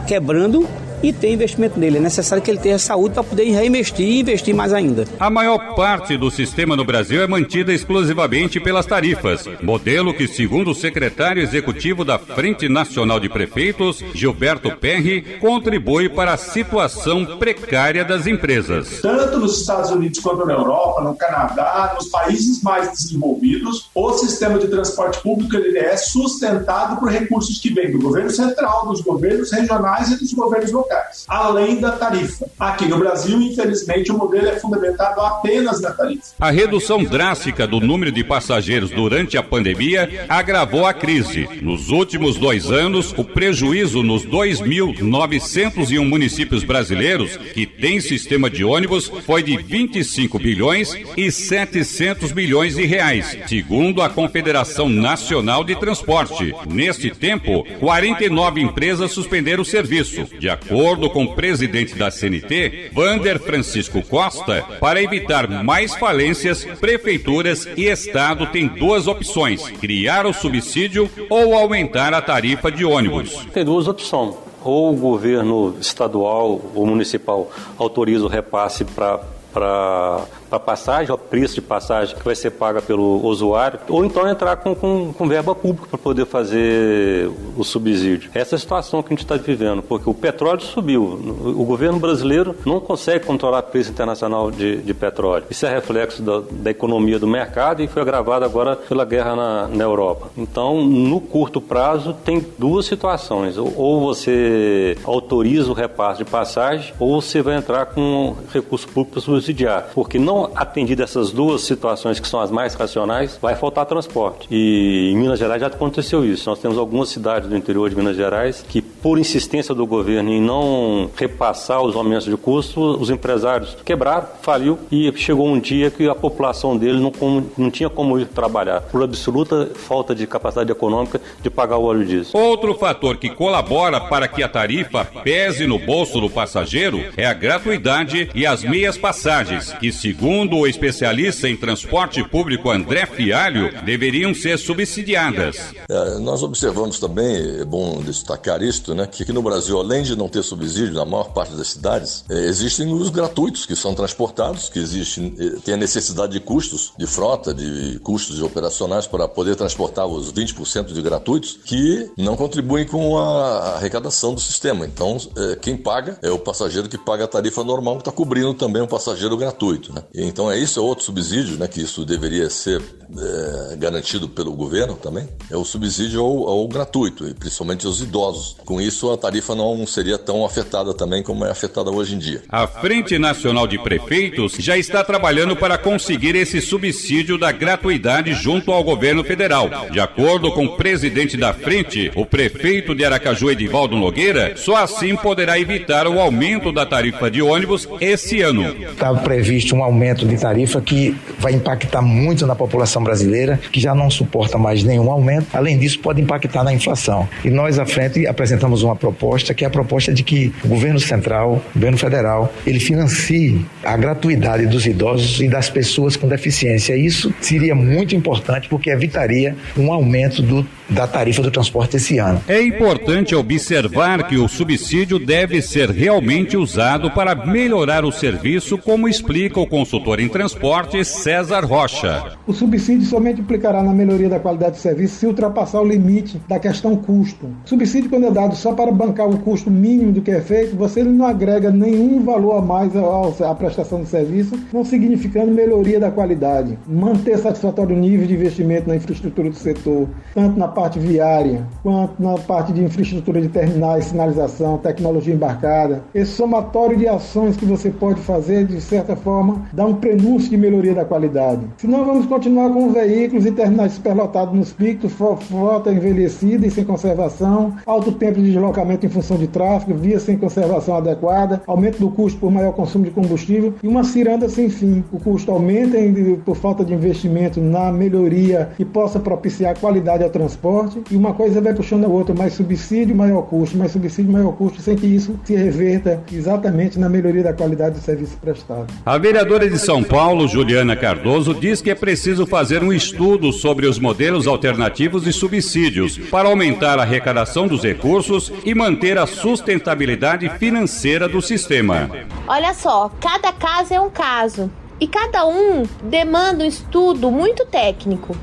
quebrando 0.07 0.69
e 1.05 1.13
tem 1.13 1.35
investimento 1.35 1.79
nele. 1.79 1.99
É 1.99 2.01
necessário 2.01 2.43
que 2.43 2.51
ele 2.51 2.59
tenha 2.59 2.79
saúde 2.79 3.15
para 3.15 3.23
poder 3.23 3.45
reinvestir 3.51 4.07
e 4.07 4.21
investir 4.21 4.55
mais 4.55 4.73
ainda. 4.73 5.05
A 5.21 5.29
maior 5.29 5.75
parte 5.75 6.17
do 6.17 6.31
sistema 6.31 6.75
no 6.75 6.85
Brasil 6.85 7.23
é 7.23 7.27
mantida 7.27 7.73
exclusivamente 7.73 8.59
pelas 8.59 8.87
tarifas, 8.87 9.45
modelo 9.63 10.15
que, 10.15 10.27
segundo 10.27 10.71
o 10.71 10.75
secretário 10.75 11.43
executivo 11.43 12.05
da 12.05 12.19
Frente 12.19 12.69
Nacional 12.69 13.21
de 13.21 13.29
Prefeitos, 13.29 14.03
Gilberto 14.15 14.71
Perry, 14.77 15.39
contribui 15.41 16.09
para 16.09 16.33
a 16.33 16.39
situação 16.39 17.37
precária 17.39 18.05
das 18.05 18.27
empresas. 18.27 19.01
Tanto 19.03 19.39
nos 19.39 19.61
Estados 19.61 19.91
Unidos 19.91 20.21
quanto 20.21 20.47
na 20.47 20.55
Europa, 20.55 21.03
no 21.03 21.15
Canadá, 21.15 21.93
nos 21.95 22.07
países 22.07 22.63
mais 22.63 22.91
desenvolvidos, 22.91 23.91
o 23.95 24.13
sistema 24.15 24.59
de 24.59 24.69
transporte 24.69 25.21
público 25.21 25.55
ele 25.57 25.79
é 25.79 25.97
sustentado 25.99 26.99
por 26.99 27.11
recursos 27.11 27.59
que 27.59 27.73
vêm 27.73 27.93
do 27.93 27.99
governo 27.99 28.31
central, 28.31 28.87
dos 28.87 29.03
governos 29.03 29.53
regionais 29.53 30.11
e 30.11 30.17
dos 30.17 30.33
governos 30.33 30.73
locais 30.73 30.94
além 31.29 31.81
da 31.81 31.93
tarifa. 31.93 32.47
Aqui 32.59 32.87
no 32.87 32.99
Brasil, 32.99 33.41
infelizmente, 33.41 34.13
o 34.13 34.19
modelo 34.19 34.49
é 34.49 34.59
fundamentado 34.59 35.21
apenas 35.21 35.81
na 35.81 35.91
tarifa. 35.91 36.23
A 36.41 36.51
redução 36.51 37.03
drástica 37.03 37.67
do 37.67 37.81
número 37.81 38.13
de 38.13 38.23
passageiros 38.23 38.91
durante 38.91 39.37
a 39.37 39.43
pandemia 39.43 40.27
agravou 40.29 40.87
a 40.87 40.95
crise. 40.95 41.49
Nos 41.61 41.91
últimos 41.91 42.37
dois 42.37 42.71
anos, 42.71 43.13
o 43.17 43.25
prejuízo 43.25 44.03
nos 44.03 44.25
2.901 44.27 46.07
municípios 46.07 46.63
brasileiros 46.63 47.37
que 47.37 47.67
têm 47.67 48.01
sistema 48.01 48.49
de 48.49 48.65
ônibus 48.65 49.11
foi 49.27 49.43
de 49.43 49.57
25 49.57 50.39
bilhões 50.39 50.95
e 51.17 51.31
700 51.31 52.33
milhões 52.33 52.77
de 52.77 52.85
reais, 52.85 53.37
segundo 53.47 54.03
a 54.03 54.09
Confederação 54.09 54.89
Nacional 54.89 55.65
de 55.65 55.75
Transporte. 55.77 56.55
Neste 56.69 57.11
tempo, 57.11 57.65
49 57.81 58.61
empresas 58.61 59.11
suspenderam 59.11 59.63
o 59.63 59.67
serviço, 59.67 60.25
de 60.39 60.49
acordo 60.49 60.84
acordo 60.85 61.09
com 61.09 61.25
o 61.25 61.35
presidente 61.35 61.95
da 61.95 62.11
CNT, 62.11 62.91
Vander 62.93 63.41
Francisco 63.41 64.03
Costa, 64.03 64.63
para 64.79 65.03
evitar 65.03 65.49
mais 65.65 65.95
falências, 65.95 66.63
prefeituras 66.79 67.67
e 67.75 67.87
Estado 67.87 68.47
têm 68.49 68.69
duas 68.69 69.07
opções: 69.07 69.63
criar 69.81 70.27
o 70.27 70.35
subsídio 70.35 71.09
ou 71.31 71.55
aumentar 71.57 72.13
a 72.13 72.21
tarifa 72.21 72.71
de 72.71 72.85
ônibus. 72.85 73.47
Tem 73.53 73.65
duas 73.65 73.89
opções. 73.89 74.35
Ou 74.63 74.93
o 74.93 74.97
governo 74.97 75.75
estadual 75.81 76.61
ou 76.75 76.87
municipal 76.87 77.51
autoriza 77.79 78.25
o 78.25 78.29
repasse 78.29 78.85
para 78.85 80.27
para 80.55 80.61
passagem, 80.61 81.13
o 81.13 81.19
preço 81.19 81.55
de 81.55 81.63
passagem 81.63 82.17
que 82.17 82.25
vai 82.25 82.35
ser 82.35 82.51
paga 82.51 82.81
pelo 82.81 83.25
usuário, 83.25 83.81
ou 83.89 84.05
então 84.05 84.29
entrar 84.29 84.57
com, 84.57 84.75
com, 84.75 85.13
com 85.13 85.29
verba 85.29 85.55
pública 85.55 85.89
para 85.89 85.99
poder 85.99 86.27
fazer 86.27 87.31
o 87.57 87.65
subsídio. 87.65 88.31
Essa 88.35 88.55
é 88.55 88.57
a 88.57 88.59
situação 88.59 89.03
que 89.03 89.09
a 89.09 89.11
gente 89.15 89.25
está 89.25 89.37
vivendo, 89.37 89.83
porque 89.83 90.09
o 90.09 90.15
petróleo 90.15 90.61
subiu. 90.61 91.03
O 91.03 91.65
governo 91.65 91.99
brasileiro 91.99 92.55
não 92.65 92.81
consegue 92.81 93.25
controlar 93.25 93.61
o 93.61 93.63
preço 93.65 93.91
internacional 93.91 94.51
de, 94.51 94.77
de 94.79 94.95
petróleo. 94.95 95.45
Isso 95.51 95.67
é 95.67 95.75
reflexo 95.75 96.23
da, 96.23 96.43
da, 96.51 96.71
economia 96.71 97.19
do 97.19 97.27
mercado 97.27 97.83
e 97.83 97.89
foi 97.89 98.03
agravado 98.03 98.45
agora 98.45 98.77
pela 98.77 99.05
guerra 99.05 99.35
na, 99.35 99.69
na 99.69 99.85
Europa. 99.85 100.29
Então, 100.37 100.85
no 100.85 101.21
curto 101.21 101.61
prazo, 101.61 102.15
tem 102.25 102.45
duas 102.59 102.87
situações. 102.87 103.57
Ou 103.59 104.01
você 104.01 104.97
autoriza 105.05 105.71
o 105.71 105.75
repasse 105.75 106.19
de 106.19 106.31
passagem, 106.31 106.95
ou 106.99 107.21
você 107.21 107.43
vai 107.43 107.57
entrar 107.57 107.87
com 107.87 108.37
recurso 108.53 108.87
público 108.89 109.13
para 109.13 109.21
subsidiar. 109.21 109.91
Porque 109.95 110.19
não 110.19 110.44
atendida 110.55 111.05
essas 111.05 111.31
duas 111.31 111.63
situações 111.63 112.19
que 112.21 112.29
são 112.29 112.41
as 112.41 112.51
mais 112.51 112.75
racionais, 112.75 113.39
vai 113.41 113.55
faltar 113.55 113.87
transporte. 113.87 114.47
E 114.51 115.11
em 115.13 115.17
Minas 115.17 115.39
Gerais 115.39 115.61
já 115.61 115.67
aconteceu 115.69 116.25
isso. 116.25 116.49
Nós 116.49 116.59
temos 116.59 116.79
algumas 116.79 117.09
cidades 117.09 117.49
do 117.49 117.57
interior 117.57 117.89
de 117.89 117.97
Minas 117.97 118.17
Gerais 118.17 118.65
que, 118.69 118.81
por 118.81 119.19
insistência 119.19 119.75
do 119.75 119.87
governo 119.87 120.31
em 120.31 120.41
não 120.41 121.11
repassar 121.17 121.83
os 121.83 121.97
aumentos 121.97 122.27
de 122.27 122.37
custo, 122.37 122.81
os 122.81 123.11
empresários 123.11 123.77
quebraram, 123.85 124.27
faliu 124.43 124.79
e 124.91 125.13
chegou 125.17 125.49
um 125.49 125.59
dia 125.59 125.91
que 125.91 126.09
a 126.09 126.15
população 126.15 126.77
dele 126.77 126.99
não, 126.99 127.13
não 127.57 127.71
tinha 127.71 127.89
como 127.89 128.19
ir 128.19 128.27
trabalhar, 128.27 128.81
por 128.83 129.03
absoluta 129.03 129.71
falta 129.75 130.15
de 130.15 130.27
capacidade 130.27 130.71
econômica 130.71 131.21
de 131.43 131.51
pagar 131.51 131.79
o 131.79 131.85
óleo 131.85 132.05
diesel. 132.05 132.41
Outro 132.41 132.75
fator 132.75 133.17
que 133.17 133.31
colabora 133.31 134.01
para 134.01 134.29
que 134.29 134.43
a 134.43 134.49
tarifa 134.49 135.05
pese 135.05 135.67
no 135.67 135.79
bolso 135.79 136.21
do 136.21 136.29
passageiro 136.31 137.05
é 137.17 137.27
a 137.27 137.33
gratuidade 137.33 138.31
e 138.35 138.47
as 138.47 138.63
meias 138.63 138.97
passagens, 138.97 139.73
que 139.75 139.93
segundo 139.93 140.34
Segundo 140.35 140.57
o 140.57 140.67
especialista 140.67 141.49
em 141.49 141.57
transporte 141.57 142.21
público 142.29 142.69
André 142.69 143.07
Fialho, 143.07 143.71
deveriam 143.85 144.35
ser 144.35 144.59
subsidiadas. 144.59 145.57
É, 145.89 146.19
nós 146.19 146.43
observamos 146.43 146.99
também, 146.99 147.61
é 147.61 147.65
bom 147.65 148.03
destacar 148.03 148.61
isto, 148.61 148.97
né, 148.97 149.07
que 149.07 149.23
aqui 149.23 149.33
no 149.33 149.41
Brasil, 149.41 149.79
além 149.79 150.03
de 150.03 150.17
não 150.17 150.29
ter 150.29 150.43
subsídio 150.43 150.93
na 150.93 151.05
maior 151.05 151.33
parte 151.33 151.55
das 151.55 151.69
cidades, 151.69 152.25
é, 152.29 152.35
existem 152.47 152.93
os 152.93 153.11
gratuitos 153.11 153.65
que 153.65 153.77
são 153.77 153.95
transportados, 153.95 154.69
que 154.69 154.81
existem, 154.81 155.37
é, 155.39 155.51
tem 155.61 155.75
a 155.75 155.77
necessidade 155.77 156.33
de 156.33 156.41
custos 156.41 156.93
de 156.99 157.07
frota, 157.07 157.55
de 157.55 158.01
custos 158.01 158.43
operacionais 158.43 159.07
para 159.07 159.29
poder 159.29 159.55
transportar 159.55 160.05
os 160.05 160.33
20% 160.33 160.93
de 160.93 161.01
gratuitos, 161.01 161.61
que 161.65 162.11
não 162.19 162.35
contribuem 162.35 162.85
com 162.85 163.17
a 163.19 163.77
arrecadação 163.77 164.35
do 164.35 164.41
sistema. 164.41 164.85
Então, 164.85 165.17
é, 165.37 165.55
quem 165.55 165.77
paga 165.77 166.19
é 166.23 166.31
o 166.31 166.41
passageiro 166.41 166.89
que 166.89 166.99
paga 166.99 167.23
a 167.23 167.29
tarifa 167.29 167.63
normal, 167.63 167.95
que 167.95 168.01
está 168.01 168.11
cobrindo 168.11 168.53
também 168.53 168.83
o 168.83 168.89
passageiro 168.89 169.37
gratuito. 169.37 169.93
Né? 169.93 170.03
Então 170.17 170.51
é 170.51 170.57
isso, 170.57 170.79
é 170.79 170.83
outro 170.83 171.05
subsídio, 171.05 171.59
né? 171.59 171.67
Que 171.67 171.81
isso 171.81 172.05
deveria 172.05 172.49
ser 172.49 172.81
é, 172.81 173.77
garantido 173.77 174.29
pelo 174.29 174.53
governo 174.53 174.95
também. 174.95 175.29
É 175.51 175.57
o 175.57 175.65
subsídio 175.65 176.21
ao, 176.21 176.49
ao, 176.49 176.69
gratuito, 176.69 177.27
e 177.27 177.35
principalmente 177.35 177.85
aos 177.85 178.01
idosos. 178.01 178.57
Com 178.65 178.81
isso, 178.81 179.11
a 179.11 179.17
tarifa 179.17 179.57
não 179.57 179.85
seria 179.87 180.17
tão 180.17 180.45
afetada 180.45 180.95
também 180.95 181.23
como 181.23 181.45
é 181.45 181.51
afetada 181.51 181.91
hoje 181.91 182.15
em 182.15 182.19
dia. 182.19 182.43
A 182.49 182.67
Frente 182.67 183.19
Nacional 183.19 183.67
de 183.67 183.77
Prefeitos 183.79 184.55
já 184.59 184.79
está 184.79 185.03
trabalhando 185.03 185.57
para 185.57 185.77
conseguir 185.77 186.37
esse 186.37 186.61
subsídio 186.61 187.37
da 187.37 187.51
gratuidade 187.51 188.33
junto 188.35 188.71
ao 188.71 188.85
governo 188.85 189.25
federal. 189.25 189.69
De 189.91 189.99
acordo 189.99 190.53
com 190.53 190.67
o 190.67 190.77
presidente 190.77 191.37
da 191.37 191.53
frente, 191.53 192.13
o 192.15 192.25
prefeito 192.25 192.95
de 192.95 193.05
Aracaju, 193.05 193.51
Edivaldo 193.51 193.97
Nogueira, 193.97 194.57
só 194.57 194.77
assim 194.77 195.17
poderá 195.17 195.59
evitar 195.59 196.07
o 196.07 196.21
aumento 196.21 196.73
da 196.73 196.87
tarifa 196.87 197.29
de 197.29 197.43
ônibus 197.43 197.89
esse 198.01 198.41
ano. 198.43 198.65
Estava 198.93 199.21
previsto 199.21 199.75
um 199.75 199.83
aumento 199.83 200.04
aumento 200.05 200.27
de 200.27 200.37
tarifa 200.37 200.81
que 200.83 201.17
vai 201.39 201.55
impactar 201.55 202.03
muito 202.03 202.47
na 202.47 202.55
população 202.55 203.03
brasileira, 203.03 203.59
que 203.73 203.81
já 203.81 203.95
não 203.95 204.11
suporta 204.11 204.59
mais 204.59 204.85
nenhum 204.85 205.11
aumento. 205.11 205.47
Além 205.53 205.79
disso, 205.79 205.99
pode 205.99 206.21
impactar 206.21 206.63
na 206.63 206.73
inflação. 206.73 207.27
E 207.43 207.49
nós, 207.49 207.79
à 207.79 207.87
frente, 207.87 208.27
apresentamos 208.27 208.83
uma 208.83 208.95
proposta 208.95 209.55
que 209.55 209.65
é 209.65 209.67
a 209.67 209.71
proposta 209.71 210.13
de 210.13 210.23
que 210.23 210.53
o 210.63 210.69
governo 210.69 211.01
central, 211.01 211.63
o 211.71 211.79
governo 211.79 211.97
federal, 211.97 212.53
ele 212.67 212.79
financie 212.79 213.65
a 213.83 213.97
gratuidade 213.97 214.67
dos 214.67 214.87
idosos 214.87 215.41
e 215.41 215.49
das 215.49 215.71
pessoas 215.71 216.17
com 216.17 216.29
deficiência. 216.29 216.95
Isso 216.95 217.33
seria 217.41 217.75
muito 217.75 218.15
importante 218.15 218.69
porque 218.69 218.91
evitaria 218.91 219.57
um 219.77 219.91
aumento 219.91 220.43
do, 220.43 220.67
da 220.89 221.07
tarifa 221.07 221.43
do 221.43 221.51
transporte 221.51 221.97
esse 221.97 222.19
ano. 222.19 222.41
É 222.47 222.61
importante 222.63 223.35
observar 223.35 224.27
que 224.27 224.37
o 224.37 224.49
subsídio 224.49 225.19
deve 225.19 225.63
ser 225.63 225.91
realmente 225.91 226.57
usado 226.57 227.11
para 227.11 227.35
melhorar 227.35 228.05
o 228.05 228.13
serviço, 228.13 228.77
como 228.79 229.09
explica 229.09 229.61
o 229.61 229.67
consultor 229.67 230.21
em 230.21 230.29
transporte 230.29 231.05
César 231.05 231.65
Rocha. 231.65 232.37
O 232.47 232.53
subsídio 232.53 233.07
somente 233.07 233.41
implicará 233.41 233.83
na 233.83 233.93
melhoria 233.93 234.29
da 234.29 234.39
qualidade 234.39 234.73
do 234.73 234.81
serviço 234.81 235.17
se 235.17 235.27
ultrapassar 235.27 235.81
o 235.81 235.87
limite 235.87 236.41
da 236.49 236.59
questão 236.59 236.97
custo. 236.97 237.47
O 237.65 237.69
subsídio, 237.69 238.11
quando 238.11 238.27
é 238.27 238.31
dado 238.31 238.55
só 238.55 238.73
para 238.73 238.93
bancar 238.93 239.29
o 239.29 239.39
custo 239.39 239.71
mínimo 239.71 240.13
do 240.13 240.21
que 240.21 240.31
é 240.31 240.41
feito, 240.41 240.77
você 240.77 241.03
não 241.03 241.27
agrega 241.27 241.71
nenhum 241.71 242.23
valor 242.23 242.59
a 242.59 242.63
mais 242.63 242.93
à 243.41 243.55
prestação 243.55 244.01
do 244.01 244.07
serviço, 244.07 244.59
não 244.73 244.85
significando 244.85 245.51
melhoria 245.51 245.99
da 245.99 246.11
qualidade. 246.11 246.79
Manter 246.87 247.39
satisfatório 247.39 247.97
nível 247.97 248.27
de 248.27 248.35
investimento 248.35 248.89
na 248.89 248.97
infraestrutura 248.97 249.51
do 249.51 249.57
setor, 249.57 250.09
tanto 250.35 250.59
na 250.59 250.69
parte 250.75 250.99
viária 250.99 251.65
quanto 251.83 252.21
na 252.21 252.35
parte 252.35 252.73
de 252.73 252.83
infraestrutura 252.83 253.41
de 253.41 253.49
terminais, 253.49 254.07
sinalização, 254.07 254.77
tecnologia 254.79 255.33
embarcada. 255.33 256.03
Esse 256.15 256.33
somatório 256.33 256.97
de 256.97 257.07
ações 257.07 257.57
que 257.57 257.65
você 257.65 257.91
pode 257.91 258.21
fazer, 258.21 258.67
de 258.67 258.81
certa 258.81 259.15
forma, 259.15 259.63
dá 259.73 259.87
um 259.87 259.95
prenúncio 259.95 260.51
de 260.51 260.57
melhoria 260.57 260.95
da 260.95 261.05
qualidade. 261.05 261.65
Senão 261.79 262.05
vamos 262.05 262.27
continuar 262.27 262.71
com 262.71 262.93
veículos 262.93 263.47
e 263.47 263.53
terminais 263.53 263.93
superlotados 263.93 264.55
nos 264.55 264.73
picos, 264.73 265.13
frota 265.13 265.93
envelhecida 265.93 266.67
e 266.67 266.71
sem 266.71 266.85
conservação, 266.85 267.75
alto 267.87 268.13
tempo 268.13 268.41
de 268.41 268.53
deslocamento 268.53 269.07
em 269.07 269.09
função 269.09 269.37
de 269.37 269.47
tráfego, 269.47 269.97
via 269.97 270.19
sem 270.19 270.37
conservação 270.37 270.97
adequada, 270.97 271.63
aumento 271.67 271.99
do 271.99 272.11
custo 272.11 272.41
por 272.41 272.51
maior 272.51 272.73
consumo 272.73 273.05
de 273.05 273.11
combustível 273.13 273.75
e 273.83 273.87
uma 273.87 274.03
ciranda 274.03 274.49
sem 274.49 274.69
fim. 274.69 275.05
O 275.13 275.21
custo 275.21 275.53
aumenta 275.53 275.99
por 276.45 276.57
falta 276.57 276.85
de 276.85 276.93
investimento 276.93 277.61
na 277.61 277.93
melhoria 277.93 278.71
que 278.77 278.85
possa 278.85 279.21
propiciar 279.21 279.79
qualidade 279.79 280.25
ao 280.25 280.31
transporte 280.31 280.64
e 281.11 281.17
uma 281.17 281.35
coisa 281.35 281.61
vai 281.61 281.75
puxando 281.75 282.05
a 282.05 282.09
outra, 282.09 282.35
mais 282.35 282.55
subsídio, 282.55 283.15
maior 283.15 283.43
custo, 283.43 283.77
mais 283.77 283.93
subsídio, 283.93 284.33
maior 284.33 284.53
custo, 284.53 284.81
sem 284.81 284.97
que 284.97 285.07
isso 285.07 285.39
se 285.45 285.55
reverta 285.55 286.23
exatamente 286.33 286.99
na 286.99 287.09
melhoria 287.09 287.43
da 287.43 287.53
qualidade 287.53 287.97
do 287.97 288.01
serviço 288.01 288.37
prestado. 288.39 288.87
A 289.05 289.19
vereadora 289.19 289.69
de 289.69 289.79
São 289.79 290.03
Paulo, 290.03 290.49
Juliana 290.49 290.97
Cardoso, 290.97 291.53
diz 291.53 291.83
que 291.83 291.91
é 291.91 291.95
preciso 291.95 292.47
fazer 292.47 292.83
um 292.83 292.93
estudo 292.93 293.53
sobre 293.53 293.87
os 293.87 293.99
modelos 293.99 294.47
alternativos 294.47 295.25
de 295.25 295.33
subsídios 295.33 296.17
para 296.31 296.49
aumentar 296.49 296.99
a 296.99 297.03
arrecadação 297.03 297.69
dos 297.69 297.83
recursos 297.83 298.51
e 298.65 298.75
manter 298.75 299.19
a 299.19 299.27
sustentabilidade 299.27 300.49
financeira 300.59 301.29
do 301.29 301.43
sistema. 301.43 302.11
Olha 302.49 302.73
só, 302.73 303.11
cada 303.21 303.53
caso 303.53 303.93
é 303.93 304.01
um 304.01 304.11
caso 304.11 304.71
e 305.01 305.07
cada 305.07 305.47
um 305.47 305.83
demanda 306.03 306.65
um 306.65 306.67
estudo 306.67 307.31
muito 307.31 307.67
técnico. 307.67 308.35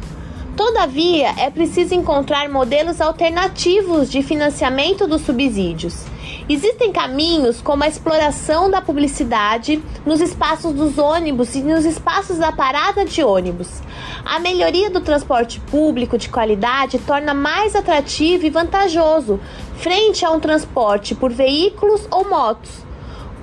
Todavia, 0.55 1.33
é 1.37 1.49
preciso 1.49 1.95
encontrar 1.95 2.49
modelos 2.49 2.99
alternativos 2.99 4.11
de 4.11 4.21
financiamento 4.21 5.07
dos 5.07 5.21
subsídios. 5.21 6.05
Existem 6.49 6.91
caminhos 6.91 7.61
como 7.61 7.83
a 7.83 7.87
exploração 7.87 8.69
da 8.69 8.81
publicidade 8.81 9.81
nos 10.05 10.19
espaços 10.19 10.73
dos 10.73 10.97
ônibus 10.97 11.55
e 11.55 11.61
nos 11.61 11.85
espaços 11.85 12.37
da 12.37 12.51
parada 12.51 13.05
de 13.05 13.23
ônibus. 13.23 13.81
A 14.25 14.39
melhoria 14.39 14.89
do 14.89 14.99
transporte 14.99 15.59
público 15.61 16.17
de 16.17 16.27
qualidade 16.27 16.99
torna 16.99 17.33
mais 17.33 17.73
atrativo 17.73 18.45
e 18.45 18.49
vantajoso 18.49 19.39
frente 19.77 20.25
a 20.25 20.31
um 20.31 20.39
transporte 20.39 21.15
por 21.15 21.31
veículos 21.31 22.05
ou 22.11 22.27
motos. 22.29 22.90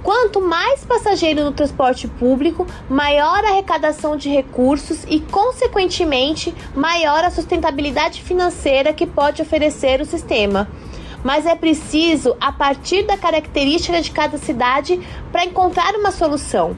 Quanto 0.08 0.40
mais 0.40 0.86
passageiro 0.86 1.44
no 1.44 1.52
transporte 1.52 2.08
público, 2.08 2.66
maior 2.88 3.44
a 3.44 3.50
arrecadação 3.50 4.16
de 4.16 4.30
recursos 4.30 5.04
e, 5.06 5.20
consequentemente, 5.20 6.54
maior 6.74 7.22
a 7.24 7.30
sustentabilidade 7.30 8.22
financeira 8.22 8.94
que 8.94 9.06
pode 9.06 9.42
oferecer 9.42 10.00
o 10.00 10.06
sistema. 10.06 10.66
Mas 11.22 11.44
é 11.44 11.54
preciso, 11.54 12.34
a 12.40 12.50
partir 12.50 13.02
da 13.02 13.18
característica 13.18 14.00
de 14.00 14.10
cada 14.10 14.38
cidade, 14.38 14.98
para 15.30 15.44
encontrar 15.44 15.94
uma 15.94 16.10
solução. 16.10 16.74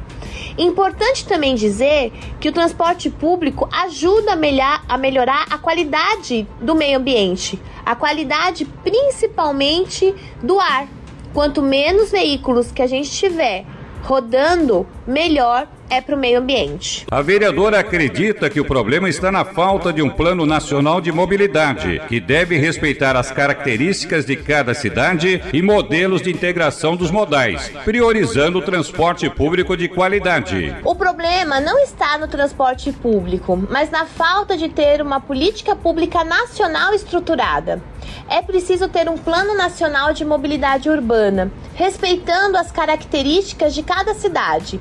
Importante 0.59 1.25
também 1.25 1.55
dizer 1.55 2.13
que 2.41 2.49
o 2.49 2.53
transporte 2.53 3.09
público 3.11 3.69
ajuda 3.71 4.33
a 4.33 4.99
melhorar 4.99 5.47
a 5.49 5.57
qualidade 5.57 6.49
do 6.61 6.75
meio 6.75 6.99
ambiente, 6.99 7.63
a 7.87 7.95
qualidade 7.95 8.65
principalmente 8.65 10.13
do 10.43 10.59
ar. 10.59 10.89
Quanto 11.33 11.63
menos 11.63 12.11
veículos 12.11 12.73
que 12.73 12.83
a 12.83 12.87
gente 12.87 13.11
tiver 13.11 13.65
rodando, 14.03 14.87
melhor 15.07 15.69
é 15.89 16.01
para 16.01 16.15
o 16.15 16.19
meio 16.19 16.39
ambiente. 16.39 17.05
A 17.11 17.21
vereadora 17.21 17.81
acredita 17.81 18.49
que 18.49 18.61
o 18.61 18.65
problema 18.65 19.09
está 19.09 19.33
na 19.33 19.45
falta 19.45 19.93
de 19.93 20.01
um 20.01 20.09
plano 20.09 20.47
nacional 20.47 21.01
de 21.01 21.11
mobilidade, 21.11 22.01
que 22.09 22.21
deve 22.21 22.57
respeitar 22.57 23.17
as 23.17 23.31
características 23.33 24.25
de 24.25 24.37
cada 24.37 24.73
cidade 24.73 25.43
e 25.53 25.61
modelos 25.61 26.23
de 26.23 26.31
integração 26.31 26.95
dos 26.95 27.11
modais, 27.11 27.71
priorizando 27.85 28.59
o 28.59 28.63
transporte 28.63 29.29
público 29.29 29.77
de 29.77 29.89
qualidade. 29.89 30.77
O 30.85 30.95
problema 30.95 31.61
não 31.61 31.79
está 31.81 32.17
no 32.19 32.29
transporte 32.29 32.93
público, 32.93 33.61
mas 33.69 33.91
na 33.91 34.07
falta 34.07 34.57
de 34.57 34.69
ter 34.69 35.03
uma 35.03 35.21
política 35.21 35.75
pública 35.75 36.23
nacional 36.23 36.95
estruturada 36.95 37.83
é 38.31 38.41
preciso 38.41 38.89
ter 38.89 39.09
um 39.09 39.19
plano 39.19 39.57
nacional 39.57 40.13
de 40.13 40.25
mobilidade 40.25 40.89
urbana, 40.89 41.51
respeitando 41.75 42.57
as 42.57 42.71
características 42.71 43.75
de 43.75 43.83
cada 43.83 44.15
cidade, 44.15 44.81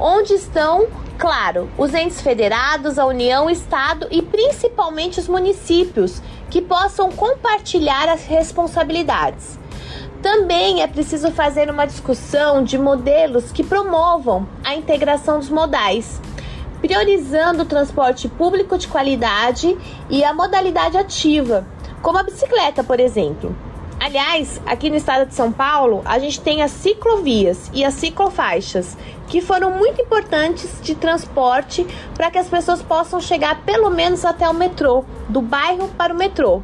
onde 0.00 0.34
estão, 0.34 0.88
claro, 1.16 1.70
os 1.78 1.94
entes 1.94 2.20
federados, 2.20 2.98
a 2.98 3.06
União, 3.06 3.46
o 3.46 3.50
Estado 3.50 4.08
e 4.10 4.20
principalmente 4.20 5.20
os 5.20 5.28
municípios, 5.28 6.20
que 6.50 6.60
possam 6.60 7.12
compartilhar 7.12 8.08
as 8.08 8.26
responsabilidades. 8.26 9.56
Também 10.20 10.82
é 10.82 10.88
preciso 10.88 11.30
fazer 11.30 11.70
uma 11.70 11.86
discussão 11.86 12.64
de 12.64 12.76
modelos 12.76 13.52
que 13.52 13.62
promovam 13.62 14.48
a 14.64 14.74
integração 14.74 15.38
dos 15.38 15.50
modais, 15.50 16.20
priorizando 16.80 17.62
o 17.62 17.66
transporte 17.66 18.28
público 18.28 18.76
de 18.76 18.88
qualidade 18.88 19.78
e 20.10 20.24
a 20.24 20.34
modalidade 20.34 20.96
ativa 20.96 21.64
como 22.02 22.18
a 22.18 22.22
bicicleta, 22.22 22.82
por 22.82 23.00
exemplo. 23.00 23.54
Aliás, 24.00 24.60
aqui 24.64 24.88
no 24.88 24.96
estado 24.96 25.26
de 25.26 25.34
São 25.34 25.50
Paulo, 25.50 26.02
a 26.04 26.20
gente 26.20 26.40
tem 26.40 26.62
as 26.62 26.70
ciclovias 26.70 27.68
e 27.74 27.84
as 27.84 27.94
ciclofaixas, 27.94 28.96
que 29.26 29.40
foram 29.40 29.72
muito 29.72 30.00
importantes 30.00 30.80
de 30.80 30.94
transporte 30.94 31.84
para 32.14 32.30
que 32.30 32.38
as 32.38 32.46
pessoas 32.46 32.80
possam 32.80 33.20
chegar 33.20 33.62
pelo 33.62 33.90
menos 33.90 34.24
até 34.24 34.48
o 34.48 34.54
metrô, 34.54 35.04
do 35.28 35.42
bairro 35.42 35.88
para 35.88 36.14
o 36.14 36.16
metrô. 36.16 36.62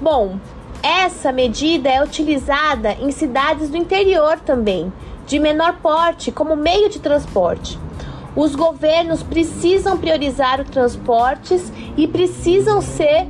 Bom, 0.00 0.38
essa 0.82 1.30
medida 1.30 1.90
é 1.90 2.02
utilizada 2.02 2.92
em 2.94 3.12
cidades 3.12 3.68
do 3.68 3.76
interior 3.76 4.40
também, 4.40 4.90
de 5.26 5.38
menor 5.38 5.74
porte, 5.82 6.32
como 6.32 6.56
meio 6.56 6.88
de 6.88 6.98
transporte. 6.98 7.78
Os 8.34 8.56
governos 8.56 9.22
precisam 9.22 9.98
priorizar 9.98 10.62
os 10.62 10.70
transportes 10.70 11.70
e 11.96 12.08
precisam 12.08 12.80
ser 12.80 13.28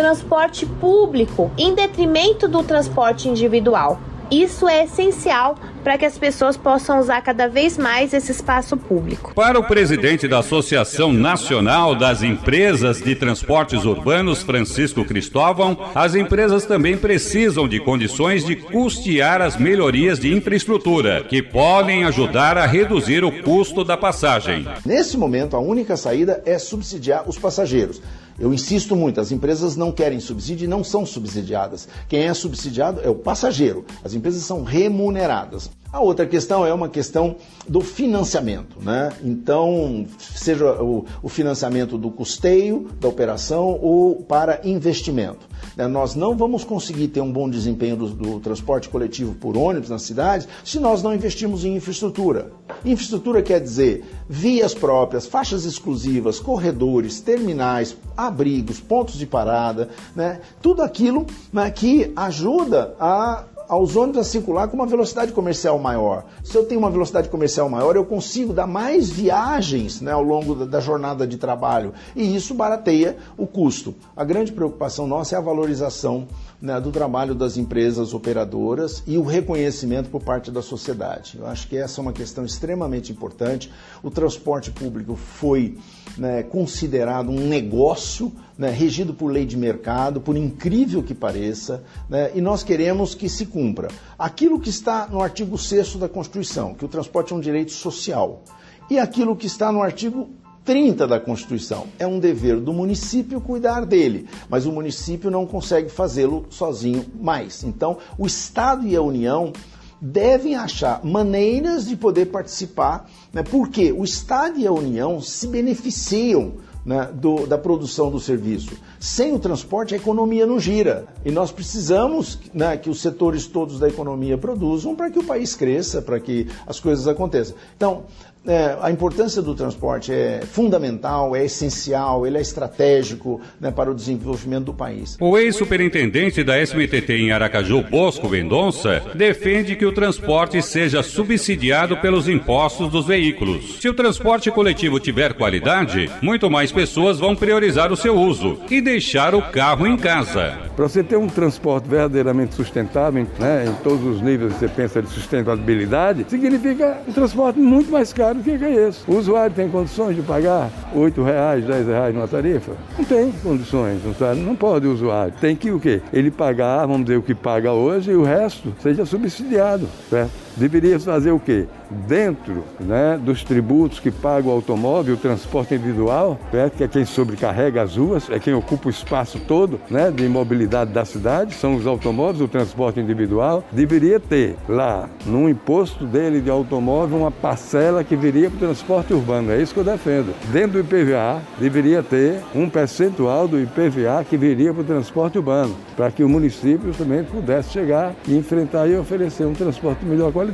transporte 0.00 0.64
público 0.64 1.50
em 1.58 1.74
detrimento 1.74 2.48
do 2.48 2.62
transporte 2.62 3.28
individual. 3.28 4.00
Isso 4.30 4.66
é 4.66 4.84
essencial 4.84 5.56
para 5.82 5.98
que 5.98 6.04
as 6.04 6.18
pessoas 6.18 6.56
possam 6.56 6.98
usar 6.98 7.20
cada 7.22 7.48
vez 7.48 7.76
mais 7.76 8.12
esse 8.12 8.32
espaço 8.32 8.76
público. 8.76 9.34
Para 9.34 9.58
o 9.58 9.64
presidente 9.64 10.28
da 10.28 10.38
Associação 10.38 11.12
Nacional 11.12 11.94
das 11.94 12.22
Empresas 12.22 13.00
de 13.00 13.14
Transportes 13.14 13.84
Urbanos, 13.84 14.42
Francisco 14.42 15.04
Cristóvão, 15.04 15.76
as 15.94 16.14
empresas 16.14 16.64
também 16.64 16.96
precisam 16.96 17.66
de 17.66 17.80
condições 17.80 18.44
de 18.44 18.56
custear 18.56 19.40
as 19.40 19.56
melhorias 19.56 20.18
de 20.18 20.32
infraestrutura, 20.32 21.24
que 21.24 21.42
podem 21.42 22.04
ajudar 22.04 22.58
a 22.58 22.66
reduzir 22.66 23.24
o 23.24 23.42
custo 23.42 23.84
da 23.84 23.96
passagem. 23.96 24.66
Nesse 24.84 25.16
momento, 25.16 25.56
a 25.56 25.60
única 25.60 25.96
saída 25.96 26.42
é 26.44 26.58
subsidiar 26.58 27.28
os 27.28 27.38
passageiros. 27.38 28.00
Eu 28.38 28.54
insisto 28.54 28.96
muito, 28.96 29.20
as 29.20 29.30
empresas 29.30 29.76
não 29.76 29.92
querem 29.92 30.18
subsídio 30.18 30.64
e 30.64 30.68
não 30.68 30.82
são 30.82 31.04
subsidiadas. 31.04 31.86
Quem 32.08 32.24
é 32.24 32.32
subsidiado 32.32 33.00
é 33.04 33.08
o 33.10 33.14
passageiro. 33.14 33.84
As 34.02 34.14
empresas 34.14 34.42
são 34.42 34.64
remuneradas. 34.64 35.69
A 35.92 35.98
outra 35.98 36.24
questão 36.24 36.64
é 36.64 36.72
uma 36.72 36.88
questão 36.88 37.34
do 37.66 37.80
financiamento, 37.80 38.76
né? 38.80 39.10
Então, 39.24 40.06
seja 40.18 40.80
o, 40.80 41.04
o 41.20 41.28
financiamento 41.28 41.98
do 41.98 42.12
custeio 42.12 42.88
da 43.00 43.08
operação 43.08 43.76
ou 43.82 44.22
para 44.22 44.60
investimento. 44.62 45.48
Né? 45.76 45.88
Nós 45.88 46.14
não 46.14 46.36
vamos 46.36 46.62
conseguir 46.62 47.08
ter 47.08 47.20
um 47.20 47.32
bom 47.32 47.50
desempenho 47.50 47.96
do, 47.96 48.08
do 48.08 48.40
transporte 48.40 48.88
coletivo 48.88 49.34
por 49.34 49.56
ônibus 49.56 49.90
nas 49.90 50.02
cidades 50.02 50.46
se 50.64 50.78
nós 50.78 51.02
não 51.02 51.12
investirmos 51.12 51.64
em 51.64 51.74
infraestrutura. 51.74 52.52
Infraestrutura 52.84 53.42
quer 53.42 53.60
dizer 53.60 54.04
vias 54.28 54.72
próprias, 54.72 55.26
faixas 55.26 55.64
exclusivas, 55.64 56.38
corredores, 56.38 57.20
terminais, 57.20 57.96
abrigos, 58.16 58.78
pontos 58.78 59.18
de 59.18 59.26
parada, 59.26 59.88
né? 60.14 60.40
tudo 60.62 60.82
aquilo 60.82 61.26
né, 61.52 61.68
que 61.70 62.12
ajuda 62.14 62.94
a 63.00 63.44
aos 63.70 63.94
ônibus 63.94 64.22
a 64.22 64.24
circular 64.24 64.66
com 64.66 64.74
uma 64.74 64.86
velocidade 64.86 65.30
comercial 65.30 65.78
maior. 65.78 66.24
Se 66.42 66.56
eu 66.56 66.64
tenho 66.64 66.80
uma 66.80 66.90
velocidade 66.90 67.28
comercial 67.28 67.70
maior, 67.70 67.94
eu 67.94 68.04
consigo 68.04 68.52
dar 68.52 68.66
mais 68.66 69.08
viagens 69.08 70.00
né, 70.00 70.10
ao 70.10 70.24
longo 70.24 70.56
da, 70.56 70.64
da 70.64 70.80
jornada 70.80 71.24
de 71.24 71.36
trabalho 71.36 71.94
e 72.16 72.34
isso 72.34 72.52
barateia 72.52 73.16
o 73.38 73.46
custo. 73.46 73.94
A 74.16 74.24
grande 74.24 74.50
preocupação 74.50 75.06
nossa 75.06 75.36
é 75.36 75.38
a 75.38 75.40
valorização 75.40 76.26
né, 76.60 76.80
do 76.80 76.90
trabalho 76.90 77.32
das 77.32 77.56
empresas 77.56 78.12
operadoras 78.12 79.04
e 79.06 79.16
o 79.16 79.22
reconhecimento 79.22 80.10
por 80.10 80.20
parte 80.20 80.50
da 80.50 80.62
sociedade. 80.62 81.38
Eu 81.38 81.46
acho 81.46 81.68
que 81.68 81.76
essa 81.76 82.00
é 82.00 82.02
uma 82.02 82.12
questão 82.12 82.44
extremamente 82.44 83.12
importante. 83.12 83.70
O 84.02 84.10
transporte 84.10 84.72
público 84.72 85.14
foi 85.14 85.78
né, 86.18 86.42
considerado 86.42 87.30
um 87.30 87.46
negócio 87.46 88.32
né, 88.60 88.68
regido 88.68 89.14
por 89.14 89.32
lei 89.32 89.46
de 89.46 89.56
mercado, 89.56 90.20
por 90.20 90.36
incrível 90.36 91.02
que 91.02 91.14
pareça, 91.14 91.82
né, 92.10 92.30
e 92.34 92.42
nós 92.42 92.62
queremos 92.62 93.14
que 93.14 93.26
se 93.26 93.46
cumpra 93.46 93.88
aquilo 94.18 94.60
que 94.60 94.68
está 94.68 95.08
no 95.10 95.22
artigo 95.22 95.56
6 95.56 95.96
da 95.96 96.10
Constituição, 96.10 96.74
que 96.74 96.84
o 96.84 96.88
transporte 96.88 97.32
é 97.32 97.36
um 97.36 97.40
direito 97.40 97.72
social, 97.72 98.44
e 98.90 98.98
aquilo 98.98 99.34
que 99.34 99.46
está 99.46 99.72
no 99.72 99.80
artigo 99.80 100.28
30 100.62 101.06
da 101.08 101.18
Constituição. 101.18 101.86
É 101.98 102.06
um 102.06 102.18
dever 102.18 102.60
do 102.60 102.70
município 102.70 103.40
cuidar 103.40 103.86
dele, 103.86 104.28
mas 104.46 104.66
o 104.66 104.72
município 104.72 105.30
não 105.30 105.46
consegue 105.46 105.88
fazê-lo 105.88 106.44
sozinho 106.50 107.06
mais. 107.18 107.64
Então, 107.64 107.96
o 108.18 108.26
Estado 108.26 108.86
e 108.86 108.94
a 108.94 109.00
União 109.00 109.54
devem 109.98 110.54
achar 110.54 111.02
maneiras 111.02 111.88
de 111.88 111.96
poder 111.96 112.26
participar, 112.26 113.08
né, 113.32 113.42
porque 113.42 113.90
o 113.90 114.04
Estado 114.04 114.58
e 114.58 114.66
a 114.66 114.72
União 114.72 115.18
se 115.18 115.46
beneficiam 115.46 116.68
né, 116.84 117.08
do, 117.12 117.46
da 117.46 117.58
produção 117.58 118.10
do 118.10 118.18
serviço. 118.18 118.72
Sem 118.98 119.34
o 119.34 119.38
transporte, 119.38 119.94
a 119.94 119.96
economia 119.96 120.46
não 120.46 120.58
gira. 120.58 121.06
E 121.24 121.30
nós 121.30 121.50
precisamos 121.50 122.38
né, 122.52 122.76
que 122.76 122.90
os 122.90 123.00
setores 123.00 123.46
todos 123.46 123.78
da 123.78 123.88
economia 123.88 124.38
produzam 124.38 124.94
para 124.94 125.10
que 125.10 125.18
o 125.18 125.24
país 125.24 125.54
cresça, 125.54 126.00
para 126.00 126.18
que 126.18 126.46
as 126.66 126.80
coisas 126.80 127.06
aconteçam. 127.06 127.56
Então, 127.76 128.04
é, 128.46 128.76
a 128.80 128.90
importância 128.90 129.42
do 129.42 129.54
transporte 129.54 130.12
é 130.12 130.40
fundamental, 130.40 131.36
é 131.36 131.44
essencial, 131.44 132.26
ele 132.26 132.38
é 132.38 132.40
estratégico 132.40 133.40
né, 133.60 133.70
para 133.70 133.90
o 133.90 133.94
desenvolvimento 133.94 134.66
do 134.66 134.74
país. 134.74 135.16
O 135.20 135.36
ex-superintendente 135.36 136.42
da 136.42 136.58
SMTT 136.64 137.12
em 137.12 137.32
Aracaju, 137.32 137.82
Bosco 137.82 138.28
Mendonça, 138.28 139.02
defende 139.14 139.76
que 139.76 139.84
o 139.84 139.92
transporte 139.92 140.62
seja 140.62 141.02
subsidiado 141.02 141.98
pelos 141.98 142.28
impostos 142.28 142.90
dos 142.90 143.06
veículos. 143.06 143.78
Se 143.80 143.88
o 143.88 143.94
transporte 143.94 144.50
coletivo 144.50 144.98
tiver 144.98 145.34
qualidade, 145.34 146.10
muito 146.22 146.50
mais 146.50 146.72
pessoas 146.72 147.18
vão 147.18 147.36
priorizar 147.36 147.92
o 147.92 147.96
seu 147.96 148.16
uso 148.16 148.58
e 148.70 148.80
deixar 148.80 149.34
o 149.34 149.42
carro 149.42 149.86
em 149.86 149.96
casa. 149.96 150.58
Para 150.74 150.88
você 150.88 151.02
ter 151.02 151.16
um 151.16 151.26
transporte 151.26 151.88
verdadeiramente 151.88 152.54
sustentável, 152.54 153.26
né, 153.38 153.66
em 153.66 153.74
todos 153.82 154.02
os 154.04 154.22
níveis 154.22 154.54
que 154.54 154.60
você 154.60 154.68
pensa 154.68 155.02
de 155.02 155.10
sustentabilidade, 155.10 156.24
significa 156.28 157.02
um 157.06 157.12
transporte 157.12 157.58
muito 157.58 157.90
mais 157.90 158.12
caro 158.12 158.29
o 158.38 158.42
que 158.42 158.64
é 158.64 158.88
isso? 158.88 159.04
O 159.10 159.16
usuário 159.16 159.54
tem 159.54 159.68
condições 159.68 160.14
de 160.14 160.22
pagar 160.22 160.70
R$ 160.94 161.22
reais, 161.24 161.66
R$ 161.66 161.82
reais 161.82 162.14
numa 162.14 162.28
tarifa? 162.28 162.72
Não 162.96 163.04
tem 163.04 163.32
condições, 163.32 164.04
não, 164.04 164.14
sabe? 164.14 164.40
não 164.40 164.54
pode 164.54 164.86
o 164.86 164.92
usuário. 164.92 165.32
Tem 165.40 165.56
que 165.56 165.70
o 165.70 165.80
quê? 165.80 166.00
Ele 166.12 166.30
pagar, 166.30 166.86
vamos 166.86 167.04
dizer, 167.04 167.16
o 167.16 167.22
que 167.22 167.34
paga 167.34 167.72
hoje 167.72 168.10
e 168.10 168.14
o 168.14 168.22
resto 168.22 168.72
seja 168.80 169.04
subsidiado, 169.04 169.88
certo? 170.08 170.30
Deveria 170.56 170.98
fazer 170.98 171.30
o 171.30 171.38
quê? 171.38 171.66
Dentro 172.06 172.64
né, 172.78 173.18
dos 173.20 173.42
tributos 173.42 173.98
que 173.98 174.10
paga 174.10 174.48
o 174.48 174.50
automóvel, 174.50 175.14
o 175.14 175.16
transporte 175.16 175.74
individual, 175.74 176.38
né, 176.52 176.70
que 176.74 176.84
é 176.84 176.88
quem 176.88 177.04
sobrecarrega 177.04 177.82
as 177.82 177.96
ruas, 177.96 178.28
é 178.30 178.38
quem 178.38 178.54
ocupa 178.54 178.88
o 178.88 178.90
espaço 178.90 179.40
todo 179.40 179.80
né, 179.90 180.10
de 180.10 180.28
mobilidade 180.28 180.92
da 180.92 181.04
cidade, 181.04 181.54
são 181.54 181.76
os 181.76 181.86
automóveis, 181.86 182.40
o 182.40 182.48
transporte 182.48 183.00
individual, 183.00 183.64
deveria 183.72 184.20
ter 184.20 184.56
lá 184.68 185.08
no 185.24 185.48
imposto 185.48 186.04
dele 186.04 186.40
de 186.40 186.50
automóvel 186.50 187.18
uma 187.18 187.30
parcela 187.30 188.04
que 188.04 188.14
viria 188.14 188.50
para 188.50 188.56
o 188.56 188.60
transporte 188.60 189.12
urbano. 189.12 189.50
É 189.50 189.60
isso 189.60 189.72
que 189.72 189.80
eu 189.80 189.84
defendo. 189.84 190.34
Dentro 190.52 190.72
do 190.72 190.80
IPVA, 190.80 191.40
deveria 191.58 192.02
ter 192.02 192.40
um 192.54 192.68
percentual 192.68 193.48
do 193.48 193.58
IPVA 193.58 194.24
que 194.28 194.36
viria 194.36 194.72
para 194.72 194.82
o 194.82 194.84
transporte 194.84 195.38
urbano, 195.38 195.74
para 195.96 196.10
que 196.10 196.22
o 196.22 196.28
município 196.28 196.92
também 196.92 197.24
pudesse 197.24 197.70
chegar 197.70 198.14
e 198.28 198.36
enfrentar 198.36 198.86
e 198.86 198.96
oferecer 198.96 199.44
um 199.44 199.54
transporte 199.54 200.04
melhor 200.04 200.30
qualidade 200.32 200.49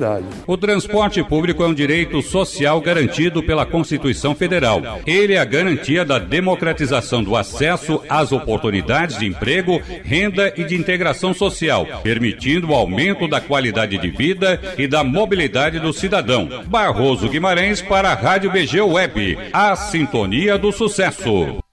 O 0.46 0.56
transporte 0.56 1.22
público 1.22 1.62
é 1.62 1.66
um 1.66 1.74
direito 1.74 2.20
social 2.22 2.80
garantido 2.80 3.42
pela 3.42 3.66
Constituição 3.66 4.34
Federal. 4.34 4.82
Ele 5.06 5.34
é 5.34 5.38
a 5.38 5.44
garantia 5.44 6.04
da 6.04 6.18
democratização 6.18 7.22
do 7.22 7.36
acesso 7.36 8.02
às 8.08 8.32
oportunidades 8.32 9.18
de 9.18 9.26
emprego, 9.26 9.80
renda 10.04 10.52
e 10.56 10.64
de 10.64 10.74
integração 10.74 11.34
social, 11.34 11.86
permitindo 12.02 12.68
o 12.70 12.74
aumento 12.74 13.26
da 13.26 13.40
qualidade 13.40 13.98
de 13.98 14.10
vida 14.10 14.60
e 14.78 14.86
da 14.86 15.02
mobilidade 15.02 15.80
do 15.80 15.92
cidadão. 15.92 16.48
Barroso 16.66 17.28
Guimarães 17.28 17.80
para 17.82 18.10
a 18.10 18.14
Rádio 18.14 18.50
BG 18.50 18.80
Web, 18.80 19.38
a 19.52 19.74
sintonia 19.76 20.58
do 20.58 20.72
sucesso. 20.72 21.65